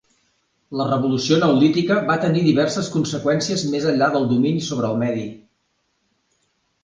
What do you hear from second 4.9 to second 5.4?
el medi.